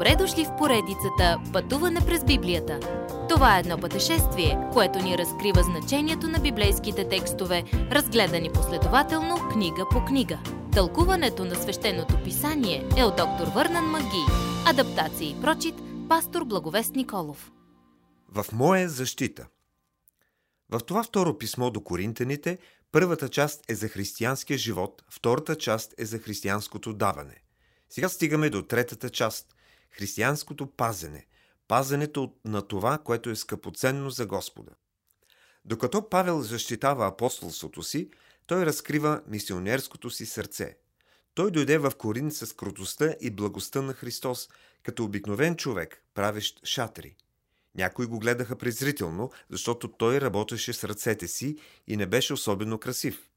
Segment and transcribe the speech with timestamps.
[0.00, 2.80] Добре дошли в поредицата Пътуване през Библията.
[3.28, 10.04] Това е едно пътешествие, което ни разкрива значението на библейските текстове, разгледани последователно книга по
[10.04, 10.38] книга.
[10.72, 14.24] Тълкуването на свещеното писание е от доктор Върнан Маги.
[14.66, 15.74] Адаптация и прочит,
[16.08, 17.52] пастор Благовест Николов.
[18.28, 19.46] В моя защита.
[20.70, 22.58] В това второ писмо до коринтените,
[22.92, 27.36] първата част е за християнския живот, втората част е за християнското даване–
[27.90, 29.54] сега стигаме до третата част–
[29.90, 31.26] християнското пазене,
[31.68, 34.72] пазенето на това, което е скъпоценно за Господа.
[35.64, 38.10] Докато Павел защитава апостолството си,
[38.46, 40.76] той разкрива мисионерското си сърце.
[41.34, 44.48] Той дойде в Корин с крутостта и благостта на Христос,
[44.82, 47.16] като обикновен човек, правещ шатри.
[47.74, 53.28] Някои го гледаха презрително, защото той работеше с ръцете си и не беше особено красив.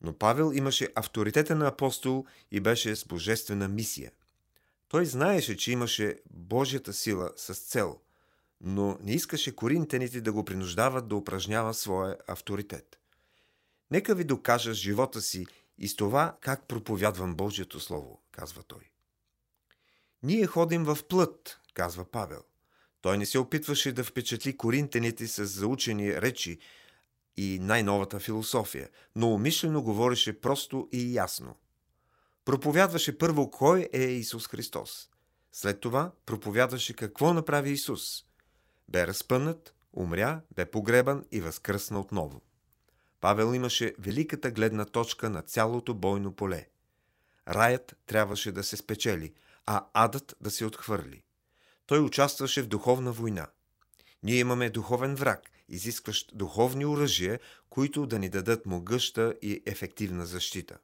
[0.00, 4.10] Но Павел имаше авторитета на апостол и беше с божествена мисия.
[4.92, 8.00] Той знаеше, че имаше Божията сила с цел,
[8.60, 12.98] но не искаше коринтените да го принуждават да упражнява своя авторитет.
[13.90, 15.46] Нека ви докажа живота си
[15.78, 18.90] и с това как проповядвам Божието Слово, казва той.
[20.22, 22.42] Ние ходим в плът, казва Павел.
[23.00, 26.58] Той не се опитваше да впечатли коринтените с заучени речи,
[27.36, 31.56] и най-новата философия, но умишлено говореше просто и ясно.
[32.44, 35.08] Проповядваше първо кой е Исус Христос.
[35.52, 38.24] След това проповядваше какво направи Исус.
[38.88, 42.42] Бе разпънат, умря, бе погребан и възкръсна отново.
[43.20, 46.68] Павел имаше великата гледна точка на цялото бойно поле.
[47.48, 49.34] Раят трябваше да се спечели,
[49.66, 51.22] а адът да се отхвърли.
[51.86, 53.46] Той участваше в духовна война.
[54.22, 60.78] Ние имаме духовен враг изискващ духовни оръжия, които да ни дадат могъща и ефективна защита.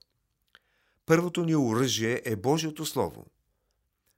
[1.08, 3.26] Първото ни оръжие е Божието Слово.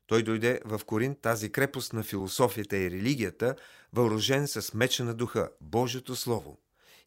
[0.06, 3.56] Той дойде в Корин тази крепост на философията и религията,
[3.92, 6.58] въоръжен с меча на духа, Божието Слово.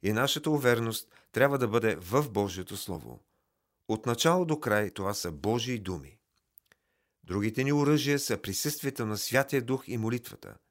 [0.03, 3.19] И нашата увереност трябва да бъде в Божието Слово.
[3.87, 6.17] От начало до край това са Божии думи.
[7.23, 10.55] Другите ни оръжия са присъствието на Святия Дух и молитвата–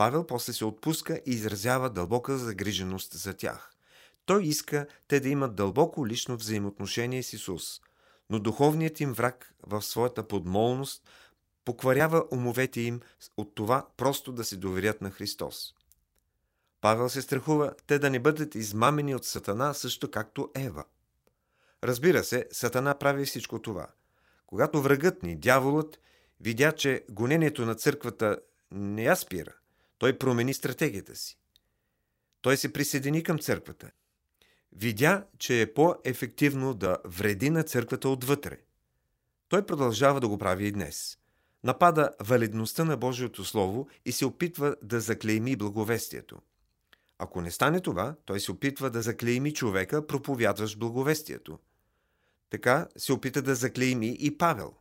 [0.00, 3.72] Павел после се отпуска и изразява дълбока загриженост за тях.
[4.30, 7.80] Той иска те да имат дълбоко лично взаимоотношение с Исус,
[8.30, 11.08] но духовният им враг в своята подмолност
[11.64, 13.00] покварява умовете им
[13.36, 15.74] от това просто да се доверят на Христос.
[16.80, 20.84] Павел се страхува те да не бъдат измамени от Сатана, също както Ева.
[21.84, 23.86] Разбира се, Сатана прави всичко това.
[24.46, 26.00] Когато врагът ни, дяволът,
[26.40, 28.38] видя, че гонението на църквата
[28.70, 29.52] не я спира,
[29.98, 31.38] той промени стратегията си.
[32.40, 33.90] Той се присъедини към църквата.
[34.72, 38.58] Видя, че е по-ефективно да вреди на църквата отвътре.
[39.48, 41.18] Той продължава да го прави и днес.
[41.64, 46.38] Напада валидността на Божието Слово и се опитва да заклейми благовестието.
[47.18, 51.58] Ако не стане това, той се опитва да заклейми човека, проповядващ благовестието.
[52.50, 54.74] Така се опита да заклейми и Павел.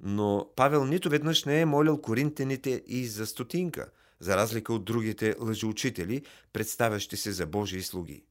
[0.00, 5.36] Но Павел нито веднъж не е молил коринтените и за стотинка– за разлика от другите
[5.40, 6.22] лъжеучители,
[6.52, 8.24] представящи се за Божии слуги.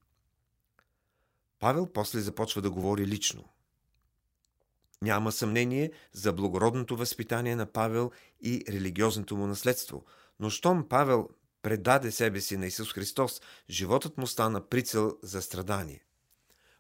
[1.60, 3.44] Павел после започва да говори лично.
[5.02, 10.06] Няма съмнение за благородното възпитание на Павел и религиозното му наследство,
[10.40, 11.30] но щом Павел
[11.62, 16.04] предаде себе си на Исус Христос, животът му стана прицел за страдание.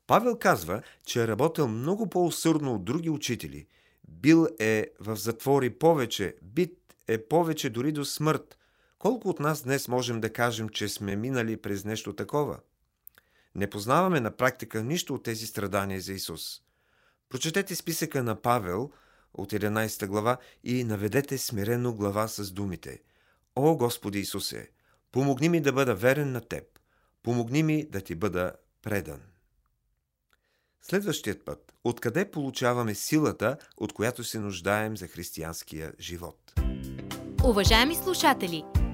[0.07, 3.67] Павел казва, че е работил много по-усърдно от други учители.
[4.07, 8.57] Бил е в затвори повече, бит е повече дори до смърт,
[8.99, 12.59] колко от нас днес можем да кажем, че сме минали през нещо такова?
[13.57, 16.61] Не познаваме на практика нищо от тези страдания за Исус.
[17.29, 18.91] Прочетете списъка на Павел
[19.33, 23.01] от 11 глава и наведете смирено глава с думите
[23.55, 24.69] О, Господи Исусе,
[25.11, 26.63] помогни ми да бъда верен на Теб,
[27.23, 28.51] помогни ми да Ти бъда
[28.81, 29.21] предан.
[30.81, 31.73] Следващият път.
[31.83, 36.53] Откъде получаваме силата, от която се нуждаем за християнския живот?
[37.43, 38.63] Уважаеми слушатели!